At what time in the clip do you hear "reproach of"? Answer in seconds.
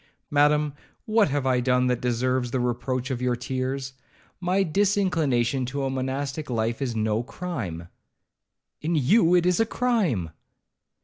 2.59-3.21